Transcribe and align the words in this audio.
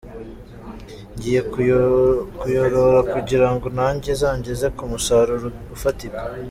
Ngiye 1.15 1.41
kuyorora 2.39 2.99
kugira 3.13 3.47
ngo 3.53 3.67
nanjye 3.77 4.07
izangeze 4.15 4.65
ku 4.75 4.83
musaruro 4.91 5.47
ufatika. 5.77 6.19